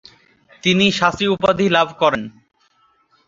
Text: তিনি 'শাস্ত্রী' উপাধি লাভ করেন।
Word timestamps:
তিনি 0.63 0.85
'শাস্ত্রী' 0.91 1.33
উপাধি 1.35 1.65
লাভ 1.69 1.87
করেন। 2.01 2.23